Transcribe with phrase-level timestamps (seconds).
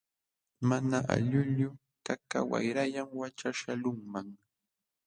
[0.69, 4.27] Mana aylluyuq kaqkaq wayrallam wakchaśhyaqlunman.